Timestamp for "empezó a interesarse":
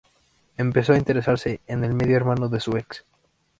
0.57-1.61